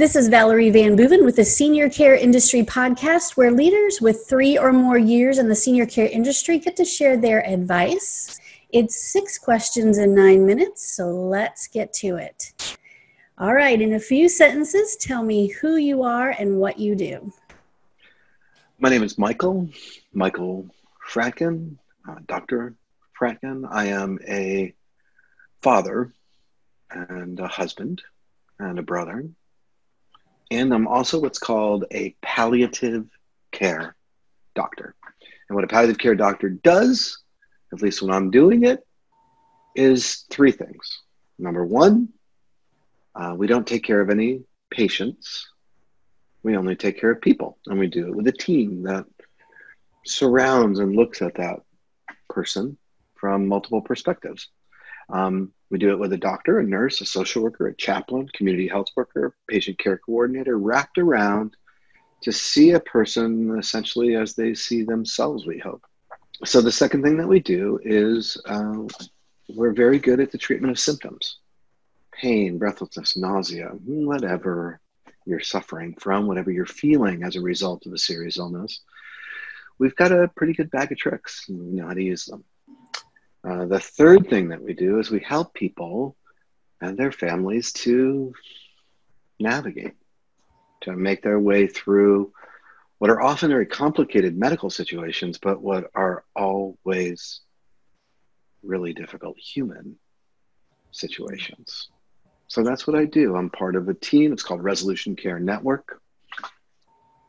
This 0.00 0.16
is 0.16 0.28
Valerie 0.28 0.70
VanBooven 0.70 1.26
with 1.26 1.36
the 1.36 1.44
Senior 1.44 1.90
Care 1.90 2.14
Industry 2.14 2.62
Podcast, 2.62 3.36
where 3.36 3.50
leaders 3.50 4.00
with 4.00 4.24
three 4.26 4.56
or 4.56 4.72
more 4.72 4.96
years 4.96 5.36
in 5.36 5.46
the 5.46 5.54
senior 5.54 5.84
care 5.84 6.06
industry 6.06 6.58
get 6.58 6.74
to 6.76 6.86
share 6.86 7.18
their 7.18 7.46
advice. 7.46 8.40
It's 8.70 8.96
six 8.96 9.36
questions 9.36 9.98
in 9.98 10.14
nine 10.14 10.46
minutes, 10.46 10.90
so 10.96 11.10
let's 11.10 11.66
get 11.66 11.92
to 11.96 12.16
it. 12.16 12.78
All 13.36 13.52
right, 13.52 13.78
in 13.78 13.92
a 13.92 14.00
few 14.00 14.30
sentences, 14.30 14.96
tell 14.96 15.22
me 15.22 15.48
who 15.48 15.76
you 15.76 16.02
are 16.02 16.30
and 16.30 16.56
what 16.56 16.78
you 16.78 16.96
do. 16.96 17.30
My 18.78 18.88
name 18.88 19.02
is 19.02 19.18
Michael, 19.18 19.68
Michael 20.14 20.66
Fratkin, 21.06 21.76
uh, 22.08 22.20
Dr. 22.26 22.74
Fratkin. 23.20 23.68
I 23.70 23.88
am 23.88 24.18
a 24.26 24.72
father 25.60 26.14
and 26.90 27.38
a 27.38 27.48
husband 27.48 28.00
and 28.58 28.78
a 28.78 28.82
brother 28.82 29.28
and 30.50 30.72
I'm 30.72 30.88
also 30.88 31.20
what's 31.20 31.38
called 31.38 31.84
a 31.92 32.14
palliative 32.22 33.06
care 33.52 33.94
doctor. 34.54 34.94
And 35.48 35.54
what 35.54 35.64
a 35.64 35.68
palliative 35.68 35.98
care 35.98 36.14
doctor 36.14 36.48
does, 36.48 37.18
at 37.72 37.82
least 37.82 38.02
when 38.02 38.12
I'm 38.12 38.30
doing 38.30 38.64
it, 38.64 38.86
is 39.74 40.24
three 40.30 40.52
things. 40.52 41.02
Number 41.38 41.64
one, 41.64 42.08
uh, 43.14 43.34
we 43.36 43.46
don't 43.46 43.66
take 43.66 43.84
care 43.84 44.00
of 44.00 44.10
any 44.10 44.42
patients. 44.70 45.48
We 46.42 46.56
only 46.56 46.76
take 46.76 47.00
care 47.00 47.10
of 47.10 47.20
people, 47.20 47.58
and 47.66 47.78
we 47.78 47.86
do 47.86 48.08
it 48.08 48.14
with 48.14 48.26
a 48.28 48.32
team 48.32 48.82
that 48.84 49.04
surrounds 50.06 50.78
and 50.78 50.96
looks 50.96 51.22
at 51.22 51.34
that 51.34 51.60
person 52.28 52.76
from 53.16 53.46
multiple 53.46 53.82
perspectives. 53.82 54.48
Um, 55.12 55.52
we 55.70 55.78
do 55.78 55.90
it 55.90 55.98
with 55.98 56.12
a 56.12 56.18
doctor, 56.18 56.58
a 56.58 56.64
nurse, 56.64 57.00
a 57.00 57.06
social 57.06 57.42
worker, 57.42 57.68
a 57.68 57.74
chaplain, 57.74 58.28
community 58.34 58.68
health 58.68 58.88
worker, 58.96 59.34
patient 59.48 59.78
care 59.78 59.98
coordinator, 59.98 60.58
wrapped 60.58 60.98
around 60.98 61.56
to 62.22 62.32
see 62.32 62.72
a 62.72 62.80
person 62.80 63.56
essentially 63.58 64.16
as 64.16 64.34
they 64.34 64.54
see 64.54 64.82
themselves, 64.82 65.46
we 65.46 65.58
hope. 65.58 65.84
So, 66.44 66.60
the 66.60 66.72
second 66.72 67.02
thing 67.02 67.16
that 67.18 67.28
we 67.28 67.40
do 67.40 67.78
is 67.82 68.40
uh, 68.46 68.84
we're 69.48 69.72
very 69.72 69.98
good 69.98 70.20
at 70.20 70.32
the 70.32 70.38
treatment 70.38 70.70
of 70.70 70.78
symptoms 70.78 71.38
pain, 72.12 72.58
breathlessness, 72.58 73.16
nausea, 73.16 73.68
whatever 73.84 74.78
you're 75.24 75.40
suffering 75.40 75.94
from, 75.98 76.26
whatever 76.26 76.50
you're 76.50 76.66
feeling 76.66 77.22
as 77.22 77.36
a 77.36 77.40
result 77.40 77.86
of 77.86 77.92
a 77.92 77.98
serious 77.98 78.36
illness. 78.36 78.80
We've 79.78 79.96
got 79.96 80.12
a 80.12 80.30
pretty 80.36 80.52
good 80.52 80.70
bag 80.70 80.92
of 80.92 80.98
tricks. 80.98 81.46
We 81.48 81.56
know 81.56 81.86
how 81.86 81.94
to 81.94 82.02
use 82.02 82.26
them. 82.26 82.44
Uh, 83.42 83.64
the 83.66 83.80
third 83.80 84.28
thing 84.28 84.48
that 84.48 84.62
we 84.62 84.74
do 84.74 84.98
is 84.98 85.10
we 85.10 85.20
help 85.20 85.54
people 85.54 86.16
and 86.80 86.96
their 86.96 87.12
families 87.12 87.72
to 87.72 88.32
navigate, 89.38 89.94
to 90.82 90.92
make 90.92 91.22
their 91.22 91.38
way 91.38 91.66
through 91.66 92.32
what 92.98 93.10
are 93.10 93.22
often 93.22 93.50
very 93.50 93.66
complicated 93.66 94.36
medical 94.36 94.68
situations, 94.68 95.38
but 95.38 95.62
what 95.62 95.90
are 95.94 96.24
always 96.36 97.40
really 98.62 98.92
difficult 98.92 99.38
human 99.38 99.96
situations. 100.90 101.88
So 102.48 102.62
that's 102.62 102.86
what 102.86 102.96
I 102.96 103.06
do. 103.06 103.36
I'm 103.36 103.48
part 103.48 103.76
of 103.76 103.88
a 103.88 103.94
team. 103.94 104.32
It's 104.32 104.42
called 104.42 104.62
Resolution 104.62 105.16
Care 105.16 105.38
Network. 105.38 106.00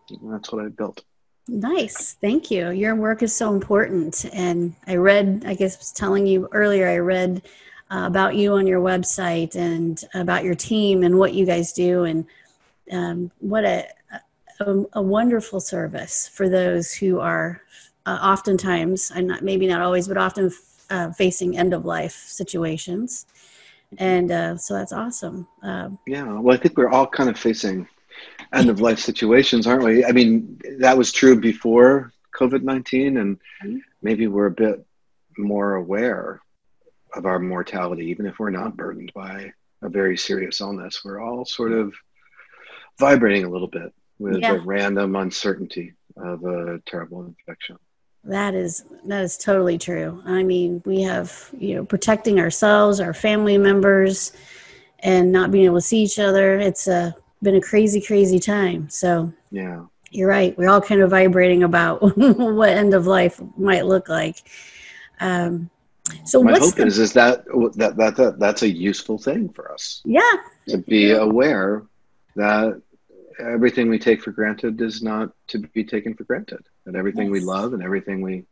And 0.09 0.33
that's 0.33 0.51
what 0.51 0.65
I 0.65 0.67
built. 0.67 1.05
Nice. 1.47 2.13
Thank 2.21 2.51
you. 2.51 2.69
Your 2.69 2.95
work 2.95 3.23
is 3.23 3.35
so 3.35 3.53
important. 3.53 4.25
And 4.33 4.75
I 4.87 4.95
read, 4.95 5.43
I 5.45 5.53
guess 5.53 5.75
I 5.75 5.79
was 5.79 5.91
telling 5.91 6.27
you 6.27 6.47
earlier, 6.51 6.87
I 6.87 6.97
read 6.97 7.41
uh, 7.89 8.05
about 8.05 8.35
you 8.35 8.53
on 8.53 8.67
your 8.67 8.79
website 8.79 9.55
and 9.55 10.03
about 10.13 10.43
your 10.43 10.55
team 10.55 11.03
and 11.03 11.17
what 11.17 11.33
you 11.33 11.45
guys 11.45 11.73
do. 11.73 12.03
And 12.03 12.25
um, 12.91 13.31
what 13.39 13.65
a, 13.65 13.85
a, 14.59 14.85
a, 14.93 15.01
wonderful 15.01 15.59
service 15.59 16.27
for 16.27 16.47
those 16.47 16.93
who 16.93 17.19
are 17.19 17.61
uh, 18.05 18.19
oftentimes, 18.21 19.11
I'm 19.13 19.27
not, 19.27 19.43
maybe 19.43 19.67
not 19.67 19.81
always, 19.81 20.07
but 20.07 20.17
often 20.17 20.51
uh, 20.89 21.11
facing 21.11 21.57
end 21.57 21.73
of 21.73 21.85
life 21.85 22.13
situations. 22.13 23.25
And 23.97 24.31
uh, 24.31 24.57
so 24.57 24.73
that's 24.73 24.93
awesome. 24.93 25.47
Um, 25.61 25.99
yeah. 26.07 26.39
Well, 26.39 26.55
I 26.55 26.59
think 26.59 26.77
we're 26.77 26.89
all 26.89 27.07
kind 27.07 27.29
of 27.29 27.37
facing 27.37 27.87
end 28.53 28.69
of 28.69 28.81
life 28.81 28.99
situations, 28.99 29.67
aren't 29.67 29.83
we? 29.83 30.05
I 30.05 30.11
mean, 30.11 30.59
that 30.79 30.97
was 30.97 31.11
true 31.11 31.39
before 31.39 32.11
COVID 32.37 32.63
19, 32.63 33.17
and 33.17 33.37
mm-hmm. 33.63 33.77
maybe 34.01 34.27
we're 34.27 34.47
a 34.47 34.51
bit 34.51 34.85
more 35.37 35.75
aware 35.75 36.41
of 37.13 37.25
our 37.25 37.39
mortality, 37.39 38.05
even 38.05 38.25
if 38.25 38.39
we're 38.39 38.49
not 38.49 38.77
burdened 38.77 39.11
by 39.13 39.51
a 39.81 39.89
very 39.89 40.17
serious 40.17 40.61
illness. 40.61 41.03
We're 41.03 41.21
all 41.21 41.45
sort 41.45 41.71
of 41.71 41.93
vibrating 42.99 43.45
a 43.45 43.49
little 43.49 43.67
bit 43.67 43.93
with 44.19 44.39
yeah. 44.39 44.53
the 44.53 44.61
random 44.61 45.15
uncertainty 45.15 45.93
of 46.17 46.43
a 46.45 46.79
terrible 46.85 47.25
infection. 47.25 47.77
That 48.23 48.53
is 48.53 48.85
that 49.05 49.23
is 49.23 49.37
totally 49.37 49.79
true. 49.79 50.21
I 50.25 50.43
mean, 50.43 50.83
we 50.85 51.01
have 51.01 51.49
you 51.57 51.75
know 51.75 51.85
protecting 51.85 52.39
ourselves, 52.39 52.99
our 52.99 53.15
family 53.15 53.57
members, 53.57 54.31
and 54.99 55.31
not 55.31 55.49
being 55.49 55.65
able 55.65 55.77
to 55.77 55.81
see 55.81 56.03
each 56.03 56.19
other. 56.19 56.59
It's 56.59 56.87
a 56.87 57.15
been 57.41 57.55
a 57.55 57.61
crazy, 57.61 58.01
crazy 58.01 58.39
time. 58.39 58.89
So 58.89 59.33
yeah, 59.51 59.85
you're 60.11 60.29
right. 60.29 60.57
We're 60.57 60.69
all 60.69 60.81
kind 60.81 61.01
of 61.01 61.09
vibrating 61.09 61.63
about 61.63 62.01
what 62.17 62.69
end 62.69 62.93
of 62.93 63.07
life 63.07 63.41
might 63.57 63.85
look 63.85 64.09
like. 64.09 64.37
Um, 65.19 65.69
so 66.25 66.43
my 66.43 66.57
hope 66.57 66.75
the, 66.75 66.85
is 66.85 66.99
is 66.99 67.13
that, 67.13 67.45
that 67.75 67.95
that 67.97 68.15
that 68.17 68.39
that's 68.39 68.63
a 68.63 68.69
useful 68.69 69.17
thing 69.17 69.49
for 69.49 69.71
us. 69.71 70.01
Yeah, 70.05 70.21
to 70.69 70.77
be 70.77 71.09
yeah. 71.09 71.17
aware 71.17 71.83
that 72.35 72.81
everything 73.39 73.89
we 73.89 73.99
take 73.99 74.21
for 74.21 74.31
granted 74.31 74.79
is 74.81 75.01
not 75.01 75.31
to 75.47 75.59
be 75.59 75.83
taken 75.83 76.13
for 76.13 76.23
granted. 76.23 76.65
That 76.85 76.95
everything 76.95 77.27
yes. 77.27 77.31
we 77.31 77.39
love 77.41 77.73
and 77.73 77.83
everything 77.83 78.21
we 78.21 78.45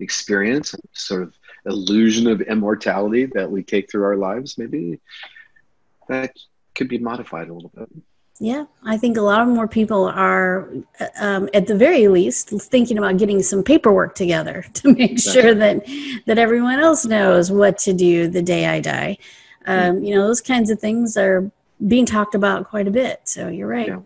experience, 0.00 0.74
sort 0.92 1.22
of 1.22 1.34
illusion 1.66 2.26
of 2.26 2.40
immortality 2.40 3.26
that 3.34 3.50
we 3.50 3.62
take 3.62 3.90
through 3.90 4.04
our 4.04 4.16
lives, 4.16 4.58
maybe 4.58 5.00
that 6.08 6.36
could 6.74 6.88
be 6.88 6.98
modified 6.98 7.48
a 7.48 7.54
little 7.54 7.72
bit. 7.74 7.88
Yeah, 8.40 8.64
I 8.82 8.96
think 8.96 9.16
a 9.16 9.22
lot 9.22 9.40
of 9.42 9.48
more 9.48 9.68
people 9.68 10.06
are, 10.06 10.68
um, 11.20 11.48
at 11.54 11.68
the 11.68 11.76
very 11.76 12.08
least, 12.08 12.48
thinking 12.48 12.98
about 12.98 13.16
getting 13.16 13.42
some 13.42 13.62
paperwork 13.62 14.16
together 14.16 14.64
to 14.74 14.92
make 14.92 15.20
sure 15.20 15.54
that 15.54 15.86
that 16.26 16.38
everyone 16.38 16.80
else 16.80 17.04
knows 17.04 17.52
what 17.52 17.78
to 17.78 17.92
do 17.92 18.28
the 18.28 18.42
day 18.42 18.66
I 18.66 18.80
die. 18.80 19.18
Um, 19.66 20.02
you 20.02 20.14
know, 20.14 20.26
those 20.26 20.40
kinds 20.40 20.70
of 20.70 20.80
things 20.80 21.16
are 21.16 21.50
being 21.86 22.06
talked 22.06 22.34
about 22.34 22.68
quite 22.68 22.88
a 22.88 22.90
bit. 22.90 23.20
So 23.24 23.48
you're 23.48 23.68
right. 23.68 23.88
Yeah. 23.88 24.00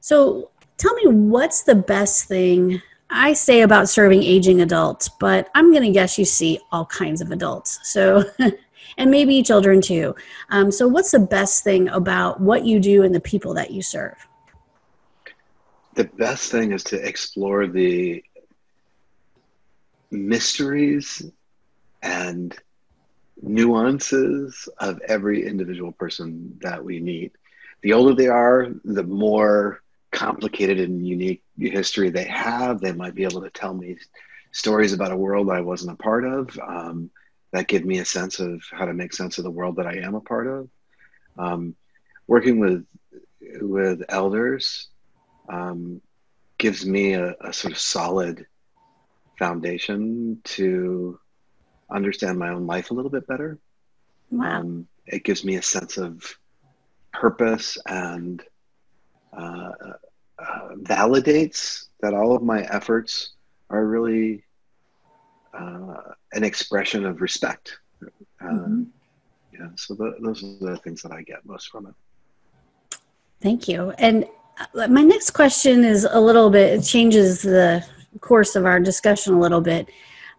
So 0.00 0.50
tell 0.76 0.94
me, 0.94 1.06
what's 1.06 1.62
the 1.62 1.74
best 1.74 2.26
thing 2.26 2.82
I 3.10 3.34
say 3.34 3.60
about 3.60 3.88
serving 3.88 4.22
aging 4.22 4.60
adults? 4.60 5.08
But 5.08 5.50
I'm 5.54 5.70
going 5.70 5.84
to 5.84 5.90
guess 5.90 6.18
you 6.18 6.24
see 6.24 6.58
all 6.72 6.86
kinds 6.86 7.20
of 7.20 7.30
adults. 7.30 7.78
So 7.84 8.24
and 8.96 9.10
maybe 9.10 9.42
children 9.42 9.80
too. 9.80 10.14
Um, 10.50 10.70
so, 10.70 10.88
what's 10.88 11.10
the 11.10 11.18
best 11.18 11.64
thing 11.64 11.88
about 11.88 12.40
what 12.40 12.64
you 12.64 12.80
do 12.80 13.02
and 13.02 13.14
the 13.14 13.20
people 13.20 13.54
that 13.54 13.70
you 13.70 13.82
serve? 13.82 14.26
The 15.94 16.04
best 16.04 16.50
thing 16.50 16.72
is 16.72 16.82
to 16.84 16.96
explore 16.96 17.66
the 17.66 18.24
mysteries 20.10 21.22
and 22.02 22.56
nuances 23.42 24.68
of 24.78 25.00
every 25.08 25.46
individual 25.46 25.92
person 25.92 26.58
that 26.62 26.84
we 26.84 27.00
meet. 27.00 27.32
The 27.82 27.92
older 27.92 28.14
they 28.14 28.28
are, 28.28 28.68
the 28.84 29.02
more 29.02 29.82
complicated 30.14 30.78
and 30.78 31.06
unique 31.06 31.42
history 31.58 32.08
they 32.08 32.24
have. 32.24 32.80
They 32.80 32.92
might 32.92 33.14
be 33.14 33.24
able 33.24 33.42
to 33.42 33.50
tell 33.50 33.74
me 33.74 33.96
stories 34.52 34.92
about 34.92 35.12
a 35.12 35.16
world 35.16 35.50
I 35.50 35.60
wasn't 35.60 35.92
a 35.92 36.02
part 36.02 36.24
of. 36.24 36.58
Um, 36.58 37.10
that 37.54 37.68
give 37.68 37.84
me 37.84 37.98
a 37.98 38.04
sense 38.04 38.40
of 38.40 38.64
how 38.72 38.84
to 38.84 38.92
make 38.92 39.12
sense 39.12 39.38
of 39.38 39.44
the 39.44 39.50
world 39.50 39.76
that 39.76 39.86
I 39.86 39.98
am 39.98 40.16
a 40.16 40.20
part 40.20 40.48
of. 40.48 40.68
Um, 41.38 41.76
working 42.26 42.58
with 42.58 42.84
with 43.60 44.02
elders 44.08 44.88
um, 45.48 46.00
gives 46.58 46.84
me 46.84 47.12
a, 47.12 47.36
a, 47.40 47.52
sort 47.52 47.72
of 47.72 47.78
solid 47.78 48.46
foundation 49.38 50.40
to 50.42 51.20
understand 51.90 52.38
my 52.38 52.48
own 52.48 52.66
life 52.66 52.90
a 52.90 52.94
little 52.94 53.10
bit 53.10 53.26
better. 53.28 53.58
Wow. 54.30 54.60
Um, 54.60 54.88
it 55.06 55.22
gives 55.22 55.44
me 55.44 55.54
a 55.54 55.62
sense 55.62 55.96
of 55.96 56.36
purpose 57.12 57.78
and 57.86 58.42
uh, 59.32 59.70
uh, 60.38 60.68
validates 60.80 61.86
that 62.00 62.14
all 62.14 62.34
of 62.34 62.42
my 62.42 62.62
efforts 62.62 63.34
are 63.70 63.86
really 63.86 64.43
uh, 65.56 66.12
an 66.32 66.44
expression 66.44 67.04
of 67.06 67.20
respect. 67.20 67.78
Uh, 68.02 68.08
mm-hmm. 68.44 68.82
Yeah, 69.52 69.68
so 69.76 69.94
the, 69.94 70.16
those 70.20 70.42
are 70.42 70.70
the 70.72 70.76
things 70.78 71.02
that 71.02 71.12
I 71.12 71.22
get 71.22 71.44
most 71.44 71.68
from 71.68 71.86
it. 71.86 72.98
Thank 73.40 73.68
you. 73.68 73.90
And 73.98 74.26
uh, 74.58 74.88
my 74.88 75.02
next 75.02 75.30
question 75.30 75.84
is 75.84 76.06
a 76.10 76.20
little 76.20 76.50
bit, 76.50 76.78
it 76.78 76.82
changes 76.82 77.42
the 77.42 77.84
course 78.20 78.56
of 78.56 78.66
our 78.66 78.80
discussion 78.80 79.34
a 79.34 79.40
little 79.40 79.60
bit. 79.60 79.88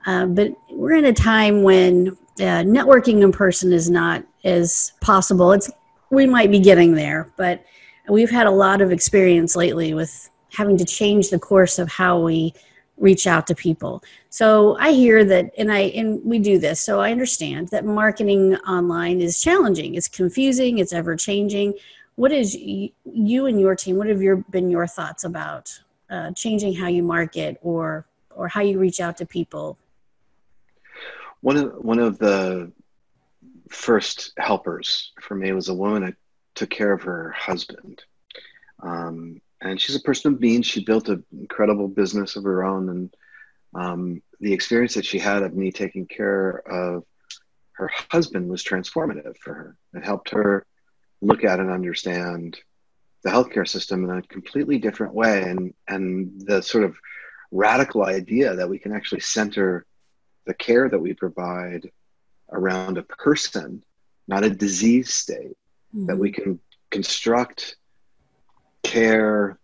Uh, 0.06 0.26
but 0.26 0.52
we're 0.70 0.96
in 0.96 1.06
a 1.06 1.14
time 1.14 1.64
when 1.64 2.10
uh, 2.40 2.62
networking 2.64 3.24
in 3.24 3.32
person 3.32 3.72
is 3.72 3.90
not 3.90 4.24
as 4.44 4.92
possible. 5.02 5.52
It's 5.52 5.72
we 6.12 6.28
might 6.28 6.52
be 6.52 6.60
getting 6.60 6.94
there, 6.94 7.32
but 7.36 7.66
we've 8.08 8.30
had 8.30 8.48
a 8.48 8.52
lot 8.52 8.82
of 8.82 8.92
experience 8.92 9.56
lately 9.56 9.94
with 9.94 10.30
having 10.52 10.78
to 10.78 10.86
change 10.86 11.30
the 11.30 11.40
course 11.40 11.80
of 11.80 11.90
how 11.90 12.20
we 12.20 12.54
reach 12.98 13.28
out 13.28 13.48
to 13.48 13.56
people. 13.56 14.04
So 14.30 14.78
I 14.80 14.92
hear 14.92 15.26
that, 15.26 15.52
and 15.58 15.72
I 15.72 15.80
and 15.96 16.24
we 16.24 16.40
do 16.40 16.58
this. 16.60 16.80
So 16.80 17.00
I 17.00 17.12
understand 17.12 17.70
that 17.70 17.86
marketing 17.86 18.56
online 18.58 19.22
is 19.22 19.42
challenging. 19.42 19.96
It's 19.96 20.08
confusing. 20.08 20.78
It's 20.78 20.94
ever 20.94 21.16
changing. 21.16 21.74
What 22.16 22.32
is 22.32 22.56
you 22.56 23.46
and 23.46 23.60
your 23.60 23.76
team? 23.76 23.98
What 23.98 24.08
have 24.08 24.22
your 24.22 24.38
been 24.38 24.70
your 24.70 24.88
thoughts 24.88 25.24
about 25.24 25.78
uh, 26.10 26.32
changing 26.32 26.76
how 26.76 26.88
you 26.88 27.04
market 27.04 27.58
or 27.62 28.06
or 28.34 28.48
how 28.48 28.62
you 28.62 28.80
reach 28.80 29.00
out 29.00 29.18
to 29.18 29.26
people? 29.26 29.78
One 31.42 31.58
of 31.58 31.74
one 31.76 32.00
of 32.00 32.18
the 32.18 32.72
first 33.70 34.32
helpers 34.38 35.12
for 35.22 35.36
me 35.36 35.52
was 35.52 35.70
a 35.70 35.74
woman 35.74 36.04
that 36.04 36.16
took 36.54 36.70
care 36.70 36.94
of 36.94 37.02
her 37.02 37.32
husband. 37.32 38.04
Um, 38.82 39.42
and 39.62 39.80
she's 39.80 39.96
a 39.96 40.02
person 40.02 40.34
of 40.34 40.40
means. 40.40 40.66
She 40.66 40.84
built 40.84 41.10
an 41.10 41.24
incredible 41.32 41.88
business 41.88 42.36
of 42.36 42.44
her 42.44 42.64
own. 42.64 42.90
And 42.90 43.16
um, 43.74 44.22
the 44.40 44.54
experience 44.54 44.94
that 44.96 45.06
she 45.06 45.20
had 45.20 45.44
of 45.44 45.56
me 45.56 45.72
taking 45.72 46.08
care 46.08 46.58
of 46.70 47.04
her 47.74 47.90
husband 48.10 48.50
was 48.50 48.64
transformative 48.64 49.38
for 49.38 49.54
her. 49.54 49.78
It 49.94 50.06
helped 50.06 50.30
her 50.32 50.66
look 51.22 51.44
at 51.44 51.60
and 51.60 51.72
understand 51.72 52.58
the 53.24 53.32
healthcare 53.32 53.68
system 53.68 54.04
in 54.04 54.18
a 54.18 54.22
completely 54.22 54.78
different 54.78 55.14
way 55.14 55.44
and, 55.44 55.74
and 55.88 56.42
the 56.46 56.62
sort 56.62 56.84
of 56.84 56.96
radical 57.52 58.06
idea 58.06 58.56
that 58.56 58.70
we 58.70 58.78
can 58.78 58.94
actually 58.94 59.22
center 59.22 59.86
the 60.46 60.54
care 60.54 60.88
that 60.90 61.00
we 61.00 61.14
provide 61.14 61.90
around 62.52 62.98
a 62.98 63.04
person, 63.04 63.84
not 64.28 64.44
a 64.44 64.50
disease 64.50 65.14
state, 65.14 65.58
mm-hmm. 65.96 66.06
that 66.06 66.18
we 66.18 66.32
can 66.32 66.60
construct 66.92 67.78
care 68.86 69.60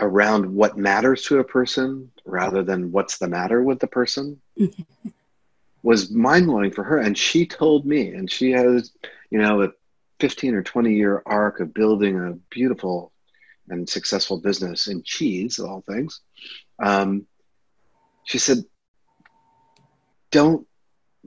around 0.00 0.54
what 0.54 0.76
matters 0.76 1.22
to 1.22 1.38
a 1.38 1.44
person 1.44 2.10
rather 2.24 2.62
than 2.62 2.90
what's 2.90 3.18
the 3.18 3.28
matter 3.28 3.62
with 3.62 3.78
the 3.78 3.86
person 3.86 4.40
was 5.82 6.10
mind 6.10 6.46
blowing 6.46 6.70
for 6.70 6.84
her. 6.84 6.98
And 6.98 7.16
she 7.16 7.46
told 7.46 7.86
me, 7.86 8.08
and 8.08 8.30
she 8.30 8.50
has, 8.52 8.92
you 9.30 9.38
know, 9.38 9.62
a 9.62 9.68
15 10.20 10.54
or 10.54 10.62
20 10.62 10.94
year 10.94 11.22
arc 11.24 11.60
of 11.60 11.72
building 11.72 12.18
a 12.18 12.32
beautiful 12.50 13.12
and 13.68 13.88
successful 13.88 14.40
business 14.40 14.88
in 14.88 15.02
cheese, 15.02 15.58
of 15.58 15.66
all 15.66 15.84
things. 15.86 16.20
Um, 16.82 17.26
she 18.24 18.38
said, 18.38 18.64
Don't 20.30 20.66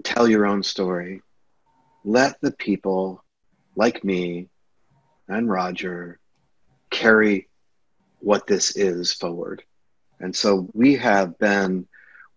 tell 0.03 0.27
your 0.27 0.45
own 0.45 0.61
story. 0.61 1.21
Let 2.03 2.39
the 2.41 2.51
people 2.51 3.23
like 3.75 4.03
me 4.03 4.49
and 5.27 5.49
Roger 5.49 6.19
carry 6.93 7.49
what 8.19 8.47
this 8.47 8.77
is 8.77 9.11
forward. 9.11 9.63
And 10.19 10.33
so 10.33 10.69
we 10.73 10.95
have 10.95 11.37
been 11.37 11.87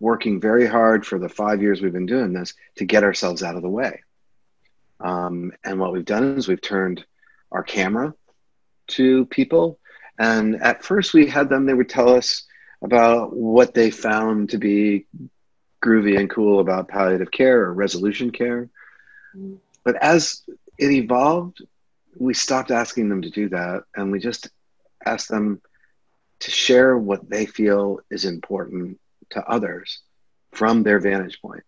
working 0.00 0.40
very 0.40 0.66
hard 0.66 1.06
for 1.06 1.18
the 1.18 1.28
five 1.28 1.62
years 1.62 1.80
we've 1.80 1.92
been 1.92 2.06
doing 2.06 2.32
this 2.32 2.54
to 2.76 2.84
get 2.84 3.04
ourselves 3.04 3.42
out 3.42 3.56
of 3.56 3.62
the 3.62 3.68
way. 3.68 4.02
Um, 4.98 5.52
and 5.62 5.78
what 5.78 5.92
we've 5.92 6.04
done 6.04 6.36
is 6.36 6.48
we've 6.48 6.60
turned 6.60 7.04
our 7.52 7.62
camera 7.62 8.14
to 8.88 9.26
people. 9.26 9.78
And 10.18 10.60
at 10.62 10.82
first, 10.82 11.14
we 11.14 11.26
had 11.26 11.48
them, 11.48 11.66
they 11.66 11.74
would 11.74 11.88
tell 11.88 12.14
us 12.16 12.44
about 12.82 13.36
what 13.36 13.74
they 13.74 13.90
found 13.90 14.50
to 14.50 14.58
be 14.58 15.06
groovy 15.84 16.18
and 16.18 16.30
cool 16.30 16.60
about 16.60 16.88
palliative 16.88 17.30
care 17.30 17.62
or 17.62 17.74
resolution 17.74 18.30
care. 18.30 18.68
Mm. 19.36 19.58
But 19.84 19.96
as 20.02 20.42
it 20.78 20.90
evolved, 20.90 21.62
we 22.18 22.34
stopped 22.34 22.70
asking 22.70 23.08
them 23.08 23.22
to 23.22 23.30
do 23.30 23.48
that 23.50 23.84
and 23.94 24.10
we 24.10 24.18
just 24.18 24.48
asked 25.04 25.28
them 25.28 25.60
to 26.40 26.50
share 26.50 26.96
what 26.96 27.28
they 27.28 27.46
feel 27.46 28.00
is 28.10 28.24
important 28.24 28.98
to 29.30 29.44
others 29.44 30.02
from 30.52 30.82
their 30.82 30.98
vantage 30.98 31.40
point. 31.40 31.64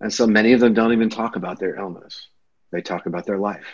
And 0.00 0.12
so 0.12 0.26
many 0.26 0.52
of 0.52 0.60
them 0.60 0.74
don't 0.74 0.92
even 0.92 1.10
talk 1.10 1.36
about 1.36 1.58
their 1.58 1.76
illness, 1.76 2.28
they 2.70 2.82
talk 2.82 3.06
about 3.06 3.26
their 3.26 3.38
life. 3.38 3.66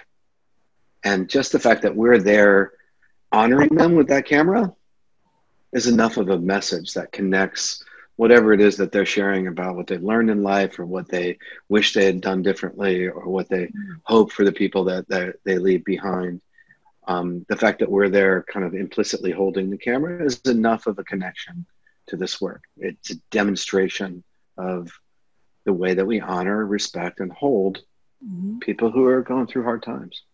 And 1.02 1.28
just 1.28 1.52
the 1.52 1.58
fact 1.58 1.82
that 1.82 1.96
we're 1.96 2.18
there 2.18 2.72
honoring 3.32 3.74
them 3.74 3.94
with 3.94 4.08
that 4.08 4.26
camera 4.26 4.74
is 5.72 5.86
enough 5.86 6.16
of 6.16 6.28
a 6.28 6.38
message 6.38 6.94
that 6.94 7.12
connects 7.12 7.84
whatever 8.20 8.52
it 8.52 8.60
is 8.60 8.76
that 8.76 8.92
they're 8.92 9.06
sharing 9.06 9.46
about 9.46 9.74
what 9.74 9.86
they've 9.86 10.02
learned 10.02 10.28
in 10.28 10.42
life 10.42 10.78
or 10.78 10.84
what 10.84 11.08
they 11.08 11.38
wish 11.70 11.94
they 11.94 12.04
had 12.04 12.20
done 12.20 12.42
differently 12.42 13.06
or 13.06 13.26
what 13.26 13.48
they 13.48 13.64
mm-hmm. 13.64 13.92
hope 14.02 14.30
for 14.30 14.44
the 14.44 14.52
people 14.52 14.84
that, 14.84 15.08
that 15.08 15.36
they 15.46 15.56
leave 15.56 15.82
behind. 15.86 16.42
Um, 17.08 17.46
the 17.48 17.56
fact 17.56 17.78
that 17.78 17.90
we're 17.90 18.10
there 18.10 18.42
kind 18.42 18.66
of 18.66 18.74
implicitly 18.74 19.30
holding 19.30 19.70
the 19.70 19.78
camera 19.78 20.22
is 20.22 20.38
enough 20.42 20.86
of 20.86 20.98
a 20.98 21.02
connection 21.02 21.64
to 22.08 22.18
this 22.18 22.38
work. 22.42 22.62
It's 22.76 23.10
a 23.10 23.14
demonstration 23.30 24.22
of 24.58 24.92
the 25.64 25.72
way 25.72 25.94
that 25.94 26.06
we 26.06 26.20
honor, 26.20 26.66
respect, 26.66 27.20
and 27.20 27.32
hold 27.32 27.78
mm-hmm. 28.22 28.58
people 28.58 28.90
who 28.90 29.06
are 29.06 29.22
going 29.22 29.46
through 29.46 29.64
hard 29.64 29.82
times. 29.82 30.24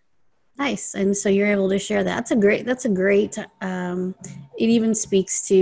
Nice. 0.58 0.94
And 0.94 1.14
so 1.14 1.28
you're 1.28 1.48
able 1.48 1.68
to 1.68 1.78
share 1.78 2.02
that. 2.02 2.16
That's 2.16 2.30
a 2.30 2.36
great, 2.36 2.64
that's 2.64 2.86
a 2.86 2.88
great, 2.88 3.38
um, 3.60 4.14
it 4.58 4.68
even 4.70 4.94
speaks 4.94 5.46
to, 5.48 5.54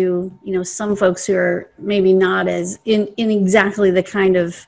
you 0.43 0.53
know, 0.53 0.63
some 0.63 0.95
folks 0.95 1.27
who 1.27 1.35
are 1.35 1.71
maybe 1.79 2.13
not 2.13 2.47
as 2.47 2.79
in, 2.85 3.09
in 3.17 3.31
exactly 3.31 3.91
the 3.91 4.03
kind 4.03 4.37
of 4.37 4.67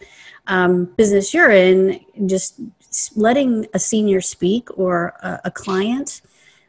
um, 0.49 0.87
business 0.97 1.33
you're 1.33 1.51
in, 1.51 2.01
just 2.27 2.61
letting 3.15 3.67
a 3.73 3.79
senior 3.79 4.21
speak 4.21 4.69
or 4.77 5.15
a, 5.23 5.41
a 5.45 5.51
client 5.51 6.23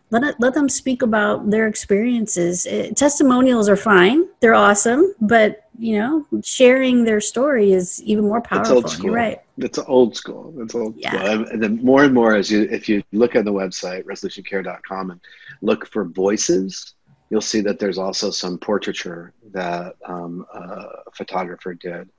let 0.10 0.24
it, 0.24 0.36
let 0.40 0.54
them 0.54 0.70
speak 0.70 1.02
about 1.02 1.50
their 1.50 1.68
experiences. 1.68 2.66
It, 2.66 2.96
testimonials 2.96 3.68
are 3.68 3.76
fine; 3.76 4.28
they're 4.40 4.56
awesome, 4.56 5.14
but 5.20 5.68
you 5.78 6.00
know, 6.00 6.26
sharing 6.44 7.04
their 7.04 7.22
story 7.22 7.74
is 7.74 8.02
even 8.04 8.24
more 8.24 8.42
powerful. 8.42 8.78
It's 8.78 8.84
old 8.84 8.92
school. 8.92 9.06
You're 9.08 9.16
right. 9.16 9.42
It's 9.58 9.80
old 9.80 10.16
school. 10.16 10.54
It's 10.60 10.76
old 10.76 10.96
yeah. 10.98 11.12
school. 11.12 11.48
And 11.48 11.62
then 11.62 11.84
more 11.84 12.04
and 12.04 12.14
more, 12.14 12.36
as 12.36 12.52
you 12.52 12.68
if 12.70 12.88
you 12.88 13.04
look 13.12 13.36
at 13.36 13.46
the 13.46 13.54
website 13.54 14.04
resolutioncare.com 14.06 15.12
and 15.12 15.22
look 15.62 15.88
for 15.88 16.06
voices, 16.06 16.94
you'll 17.30 17.42
see 17.42 17.62
that 17.62 17.80
there's 17.80 17.98
also 17.98 18.30
some 18.30 18.58
portraiture 18.58 19.34
that 19.52 19.96
um, 20.06 20.46
a 20.54 21.12
photographer 21.14 21.74
did 21.74 22.10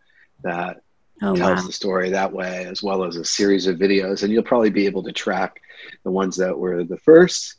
that 0.43 0.83
oh, 1.23 1.35
tells 1.35 1.61
wow. 1.61 1.67
the 1.67 1.73
story 1.73 2.11
that 2.11 2.33
way, 2.33 2.65
as 2.67 2.83
well 2.83 3.05
as 3.05 3.17
a 3.17 3.25
series 3.25 3.67
of 3.67 3.77
videos. 3.77 4.23
And 4.23 4.33
you'll 4.33 4.43
probably 4.43 4.71
be 4.71 4.87
able 4.87 5.05
to 5.05 5.13
track 5.13 5.61
the 6.05 6.11
ones 6.11 6.37
that 6.37 6.59
were 6.59 6.85
the 6.85 6.99
first 6.99 7.57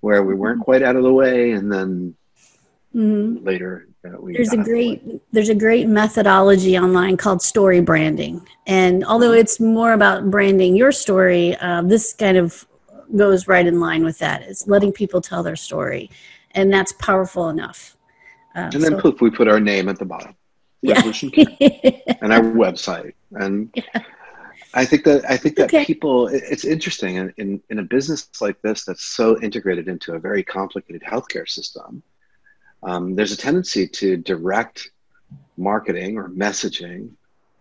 where 0.00 0.22
we 0.22 0.34
weren't 0.34 0.62
quite 0.62 0.82
out 0.82 0.96
of 0.96 1.02
the 1.02 1.12
way, 1.12 1.50
and 1.52 1.72
then 1.72 2.14
mm-hmm. 2.94 3.44
later 3.44 3.87
there's 4.02 4.52
a 4.52 4.56
great 4.56 5.04
the 5.04 5.20
there's 5.32 5.48
a 5.48 5.54
great 5.54 5.88
methodology 5.88 6.78
online 6.78 7.16
called 7.16 7.42
story 7.42 7.80
branding, 7.80 8.46
and 8.66 9.04
although 9.04 9.32
it's 9.32 9.58
more 9.60 9.92
about 9.92 10.30
branding 10.30 10.76
your 10.76 10.92
story, 10.92 11.56
uh, 11.56 11.82
this 11.82 12.12
kind 12.12 12.36
of 12.36 12.66
goes 13.16 13.48
right 13.48 13.66
in 13.66 13.80
line 13.80 14.04
with 14.04 14.18
that. 14.18 14.42
Is 14.42 14.66
letting 14.68 14.92
people 14.92 15.20
tell 15.20 15.42
their 15.42 15.56
story, 15.56 16.10
and 16.52 16.72
that's 16.72 16.92
powerful 16.92 17.48
enough. 17.48 17.96
Uh, 18.54 18.70
and 18.72 18.82
then 18.82 18.92
so, 18.92 19.00
poof, 19.00 19.20
we 19.20 19.30
put 19.30 19.48
our 19.48 19.60
name 19.60 19.88
at 19.88 19.98
the 19.98 20.04
bottom. 20.04 20.34
Yeah. 20.80 21.02
and 21.02 22.32
our 22.32 22.40
website 22.40 23.14
and 23.32 23.70
yeah. 23.74 24.02
I 24.74 24.84
think 24.84 25.04
that 25.04 25.24
I 25.28 25.36
think 25.36 25.56
that 25.56 25.64
okay. 25.64 25.84
people 25.84 26.28
it's 26.28 26.64
interesting 26.64 27.16
in, 27.16 27.34
in, 27.36 27.62
in 27.70 27.78
a 27.78 27.82
business 27.82 28.28
like 28.40 28.60
this 28.62 28.84
that's 28.84 29.04
so 29.04 29.40
integrated 29.40 29.88
into 29.88 30.12
a 30.12 30.18
very 30.18 30.42
complicated 30.42 31.02
healthcare 31.02 31.48
system. 31.48 32.02
Um, 32.82 33.14
there's 33.14 33.32
a 33.32 33.36
tendency 33.36 33.86
to 33.86 34.16
direct 34.16 34.90
marketing 35.56 36.16
or 36.16 36.28
messaging 36.28 37.10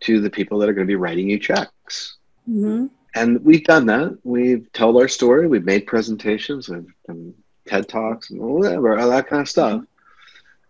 to 0.01 0.21
the 0.21 0.29
people 0.29 0.59
that 0.59 0.69
are 0.69 0.73
going 0.73 0.85
to 0.85 0.91
be 0.91 0.95
writing 0.95 1.29
you 1.29 1.39
checks. 1.39 2.17
Mm-hmm. 2.47 2.87
And 3.15 3.43
we've 3.43 3.63
done 3.63 3.87
that. 3.87 4.19
We've 4.23 4.71
told 4.73 5.01
our 5.01 5.07
story. 5.07 5.47
We've 5.47 5.65
made 5.65 5.87
presentations. 5.87 6.69
We've 6.69 6.93
done 7.07 7.33
TED 7.65 7.89
talks 7.89 8.29
and 8.29 8.39
whatever, 8.39 8.97
all 8.97 9.09
that 9.09 9.27
kind 9.27 9.41
of 9.41 9.49
stuff. 9.49 9.83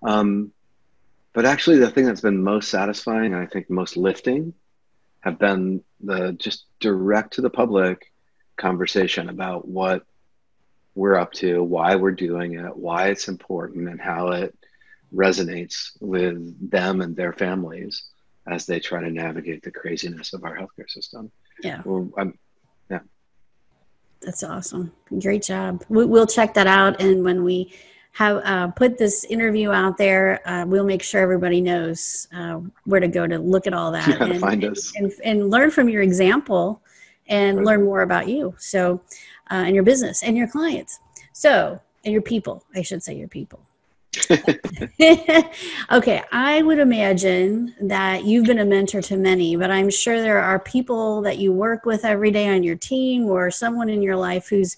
Um, 0.01 0.53
but 1.33 1.45
actually, 1.45 1.77
the 1.77 1.91
thing 1.91 2.05
that's 2.05 2.21
been 2.21 2.41
most 2.43 2.69
satisfying, 2.69 3.33
and 3.33 3.43
I 3.43 3.45
think 3.45 3.69
most 3.69 3.97
lifting, 3.97 4.53
have 5.21 5.37
been 5.37 5.83
the 5.99 6.33
just 6.33 6.65
direct 6.79 7.33
to 7.33 7.41
the 7.41 7.49
public 7.49 8.11
conversation 8.55 9.29
about 9.29 9.67
what 9.67 10.05
we're 10.97 11.15
up 11.15 11.31
to, 11.33 11.63
why 11.63 11.95
we're 11.95 12.11
doing 12.11 12.55
it, 12.55 12.75
why 12.75 13.09
it's 13.09 13.27
important, 13.27 13.87
and 13.87 14.01
how 14.01 14.29
it 14.29 14.55
resonates 15.13 15.91
with 16.01 16.69
them 16.69 17.01
and 17.01 17.15
their 17.15 17.33
families 17.33 18.03
as 18.47 18.65
they 18.65 18.79
try 18.79 19.01
to 19.01 19.09
navigate 19.09 19.61
the 19.63 19.71
craziness 19.71 20.33
of 20.33 20.43
our 20.43 20.57
healthcare 20.57 20.89
system. 20.89 21.31
Yeah. 21.63 21.81
Well, 21.85 22.33
yeah. 22.89 22.99
That's 24.21 24.43
awesome. 24.43 24.91
Great 25.19 25.43
job. 25.43 25.83
We'll 25.89 26.27
check 26.27 26.53
that 26.55 26.67
out. 26.67 27.01
And 27.01 27.23
when 27.23 27.43
we 27.43 27.73
have 28.17 28.37
uh, 28.45 28.67
put 28.69 28.97
this 28.97 29.25
interview 29.25 29.69
out 29.71 29.95
there. 29.95 30.41
Uh, 30.43 30.65
we'll 30.65 30.83
make 30.83 31.03
sure 31.03 31.21
everybody 31.21 31.61
knows 31.61 32.27
uh, 32.35 32.59
where 32.85 32.99
to 32.99 33.07
go 33.07 33.27
to 33.27 33.37
look 33.37 33.67
at 33.67 33.73
all 33.73 33.91
that 33.91 34.07
yeah, 34.19 34.23
and, 34.23 34.39
find 34.39 34.65
us. 34.65 34.91
And, 34.95 35.11
and, 35.23 35.51
learn 35.51 35.69
from 35.69 35.87
your 35.87 36.01
example 36.01 36.81
and 37.27 37.57
right. 37.57 37.65
learn 37.67 37.83
more 37.85 38.01
about 38.01 38.27
you. 38.27 38.55
So, 38.57 39.01
uh, 39.49 39.63
and 39.65 39.75
your 39.75 39.83
business 39.83 40.23
and 40.23 40.37
your 40.37 40.47
clients. 40.47 40.99
So, 41.33 41.79
and 42.03 42.13
your 42.13 42.21
people, 42.21 42.63
I 42.75 42.81
should 42.81 43.03
say 43.03 43.15
your 43.15 43.27
people. 43.27 43.59
okay, 45.91 46.23
I 46.31 46.61
would 46.61 46.79
imagine 46.79 47.75
that 47.81 48.23
you've 48.23 48.45
been 48.45 48.59
a 48.59 48.65
mentor 48.65 49.01
to 49.03 49.17
many, 49.17 49.55
but 49.55 49.69
I'm 49.71 49.89
sure 49.89 50.21
there 50.21 50.41
are 50.41 50.59
people 50.59 51.21
that 51.21 51.37
you 51.37 51.51
work 51.51 51.85
with 51.85 52.05
every 52.05 52.31
day 52.31 52.47
on 52.47 52.63
your 52.63 52.75
team 52.75 53.25
or 53.25 53.51
someone 53.51 53.89
in 53.89 54.01
your 54.01 54.15
life 54.15 54.47
who's 54.49 54.77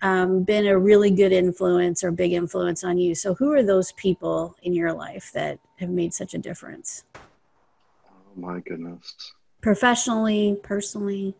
um, 0.00 0.44
been 0.44 0.66
a 0.66 0.78
really 0.78 1.10
good 1.10 1.32
influence 1.32 2.04
or 2.04 2.10
big 2.10 2.32
influence 2.32 2.84
on 2.84 2.98
you. 2.98 3.14
So, 3.14 3.34
who 3.34 3.52
are 3.52 3.62
those 3.62 3.92
people 3.92 4.56
in 4.62 4.72
your 4.72 4.92
life 4.92 5.32
that 5.34 5.58
have 5.76 5.90
made 5.90 6.14
such 6.14 6.34
a 6.34 6.38
difference? 6.38 7.04
Oh, 7.16 8.10
my 8.36 8.60
goodness. 8.60 9.32
Professionally, 9.60 10.56
personally? 10.62 11.34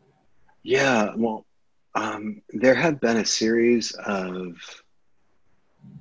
Yeah, 0.64 1.12
well, 1.16 1.46
um, 1.98 2.42
there 2.50 2.76
have 2.76 3.00
been 3.00 3.16
a 3.16 3.26
series 3.26 3.92
of 3.92 4.54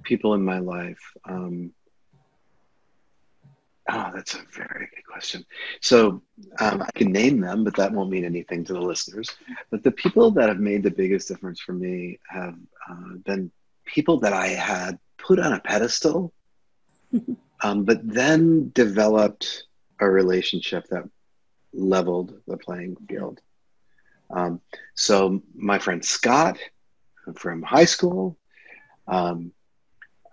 people 0.04 0.36
in 0.36 0.46
my 0.46 0.60
life. 0.60 1.00
Um, 1.25 1.72
oh, 3.89 4.12
that's 4.13 4.36
a 4.36 4.44
very 4.56 4.89
good 4.94 5.06
question. 5.12 5.44
So 5.82 6.22
um, 6.60 6.84
I 6.84 6.89
can 6.94 7.12
name 7.12 7.42
them, 7.42 7.63
but 7.63 7.75
that 7.77 7.92
won't 7.92 8.12
mean 8.12 8.25
anything 8.25 8.63
to 8.66 8.74
the 8.74 8.82
listeners. 8.82 9.36
But 9.72 9.84
the 9.84 9.92
people 9.92 10.30
that 10.32 10.50
have 10.50 10.60
made 10.60 10.84
the 10.84 10.92
biggest 10.92 11.30
difference 11.30 11.60
for 11.60 11.74
me 11.74 12.20
have 12.30 12.56
uh, 12.88 13.16
been 13.25 13.51
people 13.86 14.20
that 14.20 14.34
I 14.34 14.50
had 14.50 15.00
put 15.18 15.39
on 15.39 15.54
a 15.54 15.60
pedestal, 15.60 16.32
um, 17.63 17.86
but 17.86 18.08
then 18.08 18.70
developed 18.75 19.63
a 20.00 20.08
relationship 20.08 20.86
that 20.92 21.10
leveled 21.74 22.39
the 22.46 22.58
playing 22.58 22.98
field. 23.10 23.42
Um, 24.30 24.62
so 24.96 25.42
my 25.56 25.80
friend 25.80 26.04
Scott 26.04 26.58
from 27.36 27.62
high 27.62 27.86
school, 27.86 28.38
um, 29.08 29.52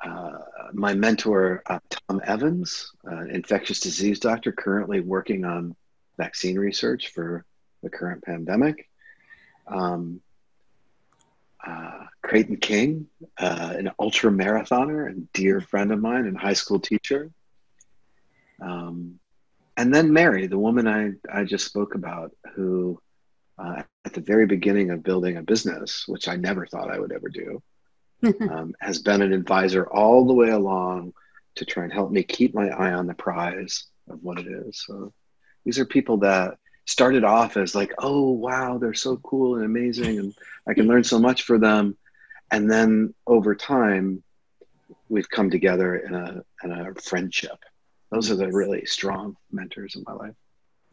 uh, 0.05 0.39
my 0.73 0.95
mentor, 0.95 1.63
uh, 1.67 1.79
Tom 1.89 2.21
Evans, 2.25 2.93
uh, 3.11 3.25
infectious 3.25 3.81
disease 3.81 4.19
doctor, 4.19 4.53
currently 4.53 5.01
working 5.01 5.45
on 5.45 5.75
vaccine 6.19 6.59
research 6.59 7.09
for 7.09 7.45
the 7.83 7.91
current 7.91 8.23
pandemic. 8.23 8.89
Um, 9.67 10.21
uh, 11.67 12.05
Creighton 12.23 12.57
King, 12.57 13.07
uh, 13.39 13.75
an 13.79 13.91
ultra 13.99 14.31
marathoner 14.31 15.09
and 15.09 15.33
dear 15.33 15.61
friend 15.61 15.93
of 15.93 16.01
mine 16.01 16.27
and 16.27 16.37
high 16.37 16.53
school 16.53 16.79
teacher. 16.79 17.31
Um, 18.61 19.19
and 19.77 19.95
then 19.95 20.13
Mary, 20.13 20.47
the 20.47 20.59
woman 20.59 20.87
I, 20.87 21.13
I 21.33 21.45
just 21.45 21.65
spoke 21.65 21.95
about, 21.95 22.33
who 22.55 23.01
uh, 23.59 23.83
at 24.05 24.13
the 24.13 24.21
very 24.21 24.47
beginning 24.47 24.91
of 24.91 25.03
building 25.03 25.37
a 25.37 25.43
business, 25.43 26.05
which 26.09 26.29
I 26.29 26.37
never 26.37 26.67
thought 26.67 26.91
I 26.91 26.99
would 26.99 27.13
ever 27.13 27.29
do, 27.29 27.63
um, 28.51 28.75
has 28.81 29.01
been 29.01 29.23
an 29.23 29.33
advisor 29.33 29.87
all 29.87 30.27
the 30.27 30.35
way 30.35 30.51
along 30.51 31.13
to 31.57 31.65
try 31.65 31.85
and 31.85 31.93
help 31.93 32.11
me 32.11 32.23
keep 32.23 32.55
my 32.55 32.69
eye 32.69 32.93
on 32.93 33.07
the 33.07 33.15
prize 33.15 33.87
of 34.09 34.23
what 34.23 34.39
it 34.39 34.47
is. 34.47 34.83
So 34.87 35.13
these 35.65 35.79
are 35.79 35.85
people 35.85 36.19
that 36.19 36.59
started 36.87 37.25
off 37.25 37.57
as 37.57 37.75
like, 37.75 37.93
oh 37.99 38.31
wow, 38.31 38.79
they're 38.79 38.95
so 38.95 39.17
cool 39.19 39.57
and 39.57 39.65
amazing, 39.65 40.19
and 40.19 40.35
I 40.69 40.75
can 40.75 40.87
learn 40.87 41.05
so 41.05 41.19
much 41.19 41.43
for 41.43 41.59
them. 41.59 41.97
And 42.51 42.71
then 42.71 43.15
over 43.27 43.55
time, 43.55 44.23
we've 45.09 45.29
come 45.29 45.51
together 45.51 45.97
in 45.97 46.15
a 46.15 46.43
in 46.63 46.73
a 46.73 46.95
friendship. 47.01 47.59
Those 48.11 48.31
are 48.31 48.37
the 48.37 48.49
really 48.49 48.85
strong 48.85 49.37
mentors 49.51 49.97
in 49.97 50.05
my 50.07 50.13
life. 50.13 50.35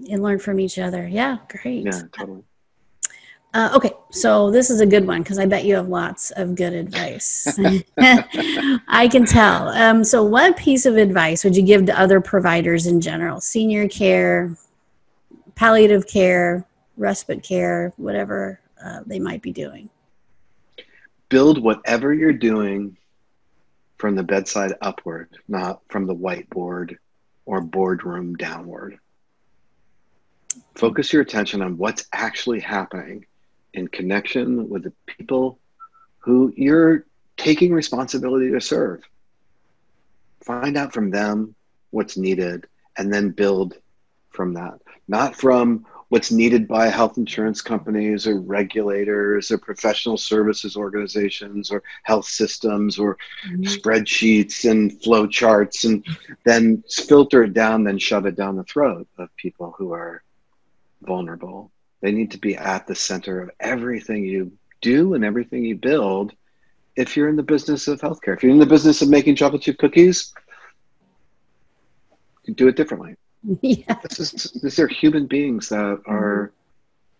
And 0.09 0.23
learn 0.23 0.39
from 0.39 0.59
each 0.59 0.79
other. 0.79 1.07
Yeah, 1.07 1.37
great. 1.49 1.85
Yeah, 1.85 2.01
totally. 2.17 2.43
Uh, 3.53 3.69
okay, 3.75 3.91
so 4.11 4.49
this 4.49 4.69
is 4.69 4.79
a 4.79 4.85
good 4.85 5.05
one 5.05 5.21
because 5.21 5.37
I 5.37 5.45
bet 5.45 5.65
you 5.65 5.75
have 5.75 5.89
lots 5.89 6.31
of 6.31 6.55
good 6.55 6.73
advice. 6.73 7.59
I 7.97 9.09
can 9.11 9.25
tell. 9.25 9.67
Um, 9.69 10.05
so, 10.05 10.23
what 10.23 10.55
piece 10.55 10.85
of 10.85 10.95
advice 10.95 11.43
would 11.43 11.57
you 11.57 11.63
give 11.63 11.85
to 11.87 11.99
other 11.99 12.21
providers 12.21 12.87
in 12.87 13.01
general? 13.01 13.41
Senior 13.41 13.89
care, 13.89 14.55
palliative 15.55 16.07
care, 16.07 16.65
respite 16.95 17.43
care, 17.43 17.91
whatever 17.97 18.61
uh, 18.83 19.01
they 19.05 19.19
might 19.19 19.41
be 19.41 19.51
doing? 19.51 19.89
Build 21.27 21.61
whatever 21.61 22.13
you're 22.13 22.31
doing 22.31 22.95
from 23.97 24.15
the 24.15 24.23
bedside 24.23 24.73
upward, 24.81 25.29
not 25.49 25.81
from 25.89 26.07
the 26.07 26.15
whiteboard 26.15 26.97
or 27.45 27.59
boardroom 27.59 28.35
downward. 28.35 28.97
Focus 30.75 31.11
your 31.11 31.21
attention 31.21 31.61
on 31.61 31.77
what's 31.77 32.05
actually 32.13 32.61
happening 32.61 33.25
in 33.73 33.87
connection 33.87 34.69
with 34.69 34.83
the 34.83 34.93
people 35.05 35.59
who 36.19 36.53
you're 36.55 37.05
taking 37.37 37.73
responsibility 37.73 38.51
to 38.51 38.61
serve. 38.61 39.01
Find 40.43 40.77
out 40.77 40.93
from 40.93 41.09
them 41.11 41.55
what's 41.91 42.17
needed 42.17 42.67
and 42.97 43.13
then 43.13 43.29
build 43.29 43.75
from 44.29 44.53
that, 44.53 44.79
not 45.07 45.35
from 45.35 45.85
what's 46.09 46.31
needed 46.31 46.67
by 46.67 46.87
health 46.87 47.17
insurance 47.17 47.61
companies 47.61 48.27
or 48.27 48.39
regulators 48.41 49.49
or 49.49 49.57
professional 49.57 50.17
services 50.17 50.75
organizations 50.75 51.71
or 51.71 51.81
health 52.03 52.25
systems 52.25 52.99
or 52.99 53.17
mm-hmm. 53.47 53.63
spreadsheets 53.63 54.69
and 54.69 55.01
flow 55.01 55.25
charts 55.25 55.85
and 55.85 56.05
then 56.43 56.83
filter 56.89 57.43
it 57.43 57.53
down, 57.53 57.83
then 57.85 57.97
shove 57.97 58.25
it 58.25 58.35
down 58.35 58.57
the 58.57 58.63
throat 58.65 59.07
of 59.17 59.33
people 59.37 59.73
who 59.77 59.93
are 59.93 60.21
vulnerable 61.01 61.71
they 62.01 62.11
need 62.11 62.31
to 62.31 62.37
be 62.37 62.55
at 62.55 62.87
the 62.87 62.95
center 62.95 63.41
of 63.41 63.51
everything 63.59 64.25
you 64.25 64.51
do 64.81 65.13
and 65.13 65.23
everything 65.23 65.63
you 65.63 65.75
build 65.75 66.33
if 66.95 67.15
you're 67.15 67.29
in 67.29 67.35
the 67.35 67.43
business 67.43 67.87
of 67.87 68.01
healthcare. 68.01 68.35
If 68.35 68.43
you're 68.43 68.51
in 68.51 68.59
the 68.59 68.65
business 68.65 69.01
of 69.01 69.09
making 69.09 69.35
chocolate 69.35 69.61
chip 69.61 69.77
cookies, 69.77 70.33
you 72.45 72.53
do 72.53 72.67
it 72.67 72.75
differently. 72.75 73.15
Yeah. 73.61 73.95
This 74.03 74.19
is, 74.19 74.51
these 74.61 74.77
are 74.77 74.87
human 74.87 75.25
beings 75.25 75.69
that 75.69 75.99
are 76.05 76.51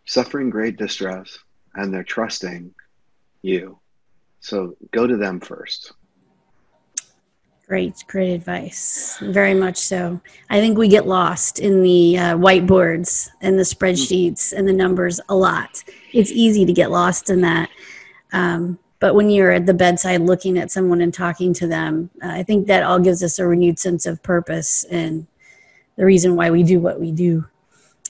suffering 0.05 0.51
great 0.51 0.77
distress 0.77 1.39
and 1.73 1.91
they're 1.91 2.03
trusting 2.03 2.75
you. 3.41 3.79
So 4.39 4.75
go 4.91 5.07
to 5.07 5.17
them 5.17 5.39
first. 5.39 5.93
Great, 7.71 8.03
great 8.07 8.33
advice. 8.33 9.17
Very 9.21 9.53
much 9.53 9.77
so. 9.77 10.19
I 10.49 10.59
think 10.59 10.77
we 10.77 10.89
get 10.89 11.07
lost 11.07 11.57
in 11.59 11.81
the 11.81 12.17
uh, 12.17 12.35
whiteboards 12.35 13.29
and 13.39 13.57
the 13.57 13.63
spreadsheets 13.63 14.51
and 14.51 14.67
the 14.67 14.73
numbers 14.73 15.21
a 15.29 15.35
lot. 15.37 15.81
It's 16.11 16.31
easy 16.31 16.65
to 16.65 16.73
get 16.73 16.91
lost 16.91 17.29
in 17.29 17.39
that. 17.39 17.69
Um, 18.33 18.77
but 18.99 19.15
when 19.15 19.29
you're 19.29 19.51
at 19.51 19.67
the 19.67 19.73
bedside 19.73 20.19
looking 20.19 20.57
at 20.57 20.69
someone 20.69 20.99
and 20.99 21.13
talking 21.13 21.53
to 21.53 21.65
them, 21.65 22.09
uh, 22.21 22.31
I 22.31 22.43
think 22.43 22.67
that 22.67 22.83
all 22.83 22.99
gives 22.99 23.23
us 23.23 23.39
a 23.39 23.47
renewed 23.47 23.79
sense 23.79 24.05
of 24.05 24.21
purpose 24.21 24.83
and 24.91 25.25
the 25.95 26.03
reason 26.03 26.35
why 26.35 26.51
we 26.51 26.63
do 26.63 26.81
what 26.81 26.99
we 26.99 27.13
do. 27.13 27.45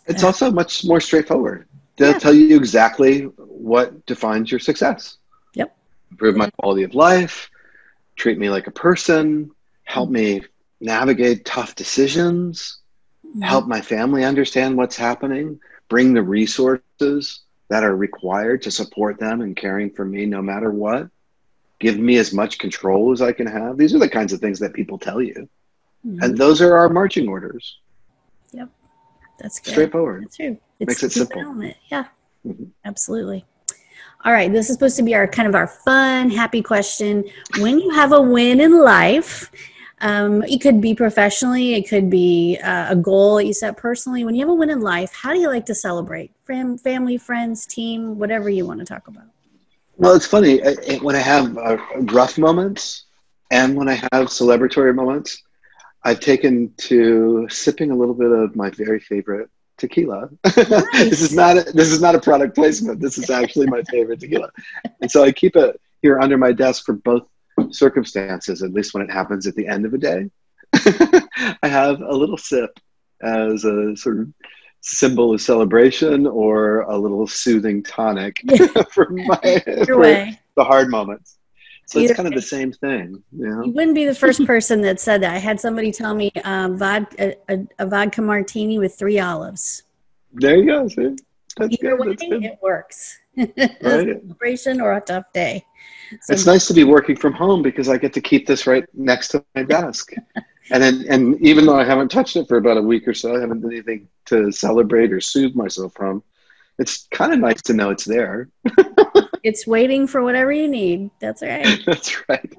It's 0.08 0.24
uh, 0.24 0.26
also 0.26 0.50
much 0.50 0.84
more 0.86 1.00
straightforward. 1.00 1.68
They'll 1.98 2.14
yeah. 2.14 2.18
tell 2.18 2.34
you 2.34 2.58
exactly 2.58 3.26
what 3.38 4.08
defines 4.08 4.50
your 4.50 4.60
success. 4.60 5.18
Yep. 5.54 5.78
Improve 6.10 6.36
my 6.36 6.50
quality 6.50 6.82
of 6.82 6.96
life, 6.96 7.51
treat 8.16 8.38
me 8.38 8.50
like 8.50 8.68
a 8.68 8.72
person, 8.72 9.52
help 9.84 10.10
me 10.10 10.44
navigate 10.80 11.46
tough 11.46 11.76
decisions, 11.76 12.80
mm-hmm. 13.26 13.42
help 13.42 13.68
my 13.68 13.82
family 13.82 14.24
understand 14.24 14.78
what's 14.78 14.96
happening, 14.96 15.60
bring 15.90 16.14
the 16.14 16.22
resources 16.22 17.42
that 17.70 17.84
are 17.84 17.96
required 17.96 18.62
to 18.64 18.72
support 18.72 19.20
them 19.20 19.42
and 19.42 19.56
caring 19.56 19.90
for 19.90 20.04
me 20.04 20.26
no 20.26 20.42
matter 20.42 20.72
what, 20.72 21.10
give 21.80 21.98
me 21.98 22.18
as 22.18 22.34
much 22.34 22.60
control 22.60 23.12
as 23.12 23.22
I 23.22 23.32
can 23.32 23.48
have. 23.48 23.78
These 23.78 23.96
are 23.96 24.00
the 24.00 24.10
kinds 24.10 24.34
of 24.34 24.40
things 24.40 24.60
that 24.60 24.74
people 24.74 24.98
tell 24.98 25.22
you. 25.22 25.48
Mm-hmm. 26.06 26.22
And 26.22 26.38
those 26.38 26.62
are 26.62 26.76
our 26.78 26.90
marching 26.90 27.28
orders. 27.28 27.80
Yep. 28.52 28.70
That's 29.40 29.60
good. 29.60 29.72
straightforward. 29.72 30.26
That's 30.26 30.36
true. 30.36 30.58
It's 30.80 30.90
Makes 30.90 31.04
it 31.04 31.12
simple. 31.12 31.74
Yeah. 31.90 32.06
Mm-hmm. 32.46 32.66
Absolutely. 32.86 33.46
All 34.24 34.32
right, 34.32 34.52
this 34.52 34.70
is 34.70 34.76
supposed 34.76 34.98
to 34.98 35.04
be 35.04 35.16
our 35.16 35.28
kind 35.28 35.48
of 35.48 35.56
our 35.56 35.66
fun, 35.66 36.30
happy 36.30 36.62
question. 36.62 37.24
When 37.58 37.80
you 37.80 37.90
have 37.90 38.12
a 38.12 38.22
win 38.22 38.62
in 38.62 38.80
life, 38.80 39.50
um, 40.02 40.44
it 40.44 40.62
could 40.62 40.80
be 40.80 40.94
professionally, 40.94 41.74
it 41.74 41.90
could 41.90 42.08
be 42.08 42.60
uh, 42.64 42.92
a 42.92 42.96
goal 42.96 43.38
that 43.38 43.48
you 43.48 43.54
set 43.54 43.78
personally. 43.78 44.24
When 44.24 44.36
you 44.36 44.42
have 44.42 44.50
a 44.50 44.54
win 44.54 44.70
in 44.70 44.82
life, 44.82 45.12
how 45.12 45.34
do 45.34 45.40
you 45.40 45.48
like 45.48 45.66
to 45.68 45.76
celebrate? 45.76 46.32
Fam- 46.46 46.78
family, 46.78 47.18
friends, 47.18 47.66
team, 47.66 48.20
whatever 48.20 48.48
you 48.48 48.64
want 48.64 48.80
to 48.80 48.86
talk 48.86 49.08
about. 49.08 49.26
Well, 49.98 50.16
it's 50.16 50.28
funny 50.28 50.60
when 51.00 51.16
I 51.16 51.20
have 51.20 51.58
uh, 51.58 51.78
rough 52.12 52.38
moments 52.38 53.06
and 53.50 53.76
when 53.76 53.90
I 53.90 53.96
have 53.96 54.28
celebratory 54.28 54.94
moments. 54.94 55.42
I've 56.04 56.20
taken 56.20 56.74
to 56.78 57.48
sipping 57.50 57.90
a 57.90 57.96
little 57.96 58.16
bit 58.16 58.32
of 58.32 58.56
my 58.56 58.70
very 58.70 59.00
favorite 59.00 59.50
tequila. 59.82 60.30
Nice. 60.46 60.56
this 60.56 61.22
is 61.22 61.36
not 61.36 61.58
a, 61.58 61.64
this 61.74 61.92
is 61.92 62.02
not 62.02 62.16
a 62.16 62.20
product 62.20 62.56
placement. 62.56 63.02
This 63.02 63.18
is 63.18 63.30
actually 63.30 63.68
my 63.68 63.84
favorite 63.84 64.20
tequila, 64.20 64.50
and 65.02 65.12
so 65.12 65.24
I 65.24 65.32
keep 65.32 65.56
it 65.56 65.80
here 66.02 66.20
under 66.20 66.38
my 66.38 66.54
desk 66.54 66.86
for 66.86 66.94
both 66.94 67.28
circumstances. 67.72 68.64
At 68.64 68.74
least 68.74 68.94
when 68.94 69.04
it 69.04 69.12
happens 69.12 69.46
at 69.48 69.56
the 69.56 69.68
end 69.68 69.86
of 69.86 69.94
a 69.94 69.98
day, 69.98 70.30
I 71.64 71.68
have 71.68 72.02
a 72.02 72.14
little 72.14 72.38
sip 72.38 72.80
as 73.22 73.66
a 73.66 73.96
sort 73.98 74.20
of 74.20 74.34
symbol 74.82 75.34
of 75.34 75.42
celebration 75.42 76.26
or 76.26 76.82
a 76.82 76.98
little 76.98 77.28
soothing 77.28 77.84
tonic 77.84 78.42
for 78.92 79.10
my 79.10 79.62
for 79.86 80.04
the 80.56 80.64
hard 80.64 80.90
moments. 80.90 81.38
So 81.92 82.00
it's 82.00 82.14
kind 82.14 82.26
of 82.26 82.34
the 82.34 82.42
same 82.42 82.72
thing. 82.72 83.22
You, 83.34 83.50
know? 83.50 83.66
you 83.66 83.72
wouldn't 83.74 83.96
be 83.96 84.06
the 84.06 84.16
first 84.16 84.46
person 84.46 84.80
that 84.84 85.02
said 85.02 85.22
that. 85.24 85.34
I 85.34 85.40
had 85.40 85.60
somebody 85.60 85.92
tell 85.92 86.16
me 86.16 86.32
um, 86.46 86.80
vod- 86.80 87.36
a, 87.50 87.68
a, 87.80 87.86
vodka 87.86 88.22
martini 88.22 88.80
with 88.80 88.98
three 88.98 89.20
olives. 89.20 89.84
There 90.32 90.56
you 90.56 90.66
go. 90.68 90.88
See? 90.88 91.18
That's 91.58 91.74
Either 91.74 91.98
good. 91.98 92.00
way, 92.00 92.08
That's 92.08 92.24
good. 92.24 92.46
it 92.46 92.60
works. 92.62 93.18
Right. 93.38 93.78
Celebration 93.82 94.80
or 94.80 94.94
a 94.94 95.02
tough 95.02 95.26
day. 95.34 95.66
So 96.22 96.34
It's 96.34 96.46
nice 96.46 96.66
to 96.68 96.74
be 96.74 96.86
working 96.86 97.18
from 97.18 97.34
home 97.34 97.62
because 97.62 97.90
I 97.90 97.98
get 97.98 98.14
to 98.14 98.22
keep 98.22 98.48
this 98.48 98.68
right 98.68 98.86
next 98.94 99.30
to 99.30 99.44
my 99.56 99.64
desk. 99.64 100.14
and 100.72 100.82
then, 100.82 101.06
and 101.10 101.42
even 101.42 101.66
though 101.66 101.78
I 101.78 101.84
haven't 101.84 102.10
touched 102.10 102.38
it 102.38 102.48
for 102.48 102.56
about 102.56 102.78
a 102.78 102.82
week 102.82 103.06
or 103.06 103.14
so, 103.14 103.36
I 103.36 103.42
haven't 103.42 103.62
done 103.62 103.72
anything 103.72 104.08
to 104.28 104.50
celebrate 104.52 105.12
or 105.12 105.20
soothe 105.20 105.56
myself 105.56 105.94
from. 105.94 106.24
It's 106.80 107.08
kind 107.12 107.34
of 107.34 107.40
nice 107.40 107.62
to 107.64 107.74
know 107.74 107.90
it's 107.90 108.06
there. 108.06 108.50
it's 109.44 109.68
waiting 109.68 110.08
for 110.08 110.24
whatever 110.24 110.52
you 110.52 110.68
need. 110.68 111.12
That's 111.20 111.42
right. 111.42 111.80
That's 111.86 112.30
right. 112.30 112.56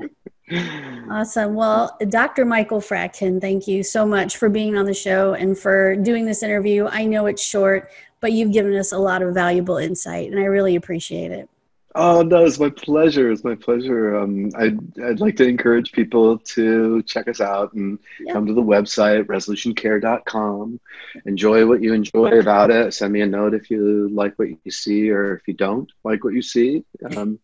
Awesome. 1.10 1.54
Well, 1.54 1.96
Dr. 2.08 2.44
Michael 2.44 2.80
Fratkin, 2.80 3.40
thank 3.40 3.66
you 3.66 3.82
so 3.82 4.06
much 4.06 4.36
for 4.36 4.48
being 4.48 4.76
on 4.76 4.84
the 4.84 4.94
show 4.94 5.34
and 5.34 5.58
for 5.58 5.96
doing 5.96 6.26
this 6.26 6.42
interview. 6.42 6.86
I 6.86 7.06
know 7.06 7.26
it's 7.26 7.42
short, 7.42 7.90
but 8.20 8.32
you've 8.32 8.52
given 8.52 8.74
us 8.76 8.92
a 8.92 8.98
lot 8.98 9.22
of 9.22 9.34
valuable 9.34 9.78
insight, 9.78 10.30
and 10.30 10.38
I 10.38 10.44
really 10.44 10.76
appreciate 10.76 11.32
it. 11.32 11.48
Oh 11.94 12.22
no, 12.22 12.44
it's 12.44 12.58
my 12.58 12.70
pleasure. 12.70 13.30
It's 13.30 13.44
my 13.44 13.54
pleasure. 13.54 14.16
Um, 14.16 14.50
I'd 14.56 14.78
I'd 15.00 15.20
like 15.20 15.36
to 15.36 15.46
encourage 15.46 15.92
people 15.92 16.38
to 16.38 17.02
check 17.02 17.28
us 17.28 17.40
out 17.40 17.72
and 17.74 17.98
Yeah. 18.20 18.32
come 18.32 18.46
to 18.46 18.54
the 18.54 18.62
website 18.62 19.24
resolutioncare.com. 19.24 20.80
Enjoy 21.26 21.66
what 21.66 21.82
you 21.82 21.92
enjoy 21.92 22.38
about 22.38 22.70
it. 22.70 22.94
Send 22.94 23.12
me 23.12 23.20
a 23.20 23.26
note 23.26 23.52
if 23.52 23.70
you 23.70 24.08
like 24.10 24.38
what 24.38 24.48
you 24.48 24.70
see 24.70 25.10
or 25.10 25.36
if 25.36 25.46
you 25.46 25.54
don't 25.54 25.90
like 26.04 26.24
what 26.24 26.34
you 26.34 26.42
see. 26.42 26.84
Um, 27.16 27.38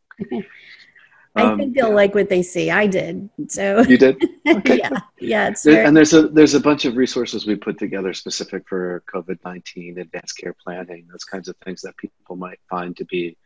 I 1.37 1.43
um, 1.43 1.59
think 1.59 1.77
they'll 1.77 1.95
like 1.95 2.15
what 2.15 2.29
they 2.29 2.43
see. 2.43 2.71
I 2.71 2.87
did. 2.89 3.29
So, 3.49 3.83
you 3.83 3.99
did. 3.99 4.17
Okay. 4.49 4.79
yeah, 4.79 5.01
yeah, 5.21 5.49
it's 5.49 5.63
There- 5.63 5.85
and 5.85 5.95
there's 5.95 6.15
a 6.15 6.27
there's 6.27 6.55
a 6.55 6.61
bunch 6.61 6.87
of 6.87 6.97
resources 6.97 7.47
we 7.47 7.55
put 7.55 7.79
together 7.79 8.15
specific 8.15 8.67
for 8.67 9.03
COVID 9.13 9.39
nineteen, 9.45 9.99
advanced 9.99 10.39
care 10.39 10.55
planning, 10.55 11.07
those 11.13 11.25
kinds 11.25 11.49
of 11.49 11.57
things 11.59 11.83
that 11.83 11.97
people 11.99 12.35
might 12.35 12.59
find 12.71 12.97
to 12.97 13.05
be 13.05 13.37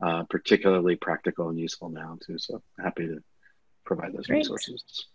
uh, 0.00 0.24
particularly 0.24 0.96
practical 0.96 1.48
and 1.48 1.58
useful 1.58 1.88
now 1.88 2.18
too. 2.24 2.38
So 2.38 2.62
happy 2.82 3.06
to 3.06 3.22
provide 3.84 4.12
those 4.12 4.26
Great. 4.26 4.38
resources. 4.38 5.06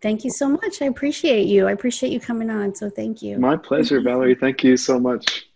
Thank 0.00 0.24
you 0.24 0.30
so 0.30 0.48
much. 0.48 0.80
I 0.80 0.86
appreciate 0.86 1.46
you. 1.46 1.66
I 1.66 1.72
appreciate 1.72 2.12
you 2.12 2.20
coming 2.20 2.50
on. 2.50 2.74
So 2.74 2.88
thank 2.88 3.20
you. 3.20 3.38
My 3.38 3.56
pleasure, 3.56 4.00
Valerie. 4.00 4.36
Thank 4.36 4.62
you 4.62 4.76
so 4.76 5.00
much. 5.00 5.48